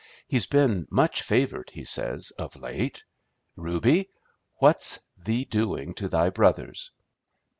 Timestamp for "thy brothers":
6.09-6.89